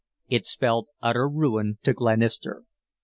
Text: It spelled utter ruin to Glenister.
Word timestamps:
It 0.29 0.47
spelled 0.47 0.87
utter 1.03 1.29
ruin 1.29 1.77
to 1.83 1.93
Glenister. 1.93 2.63